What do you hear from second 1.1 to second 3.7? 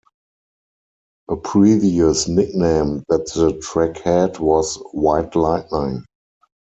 A previous nickname that the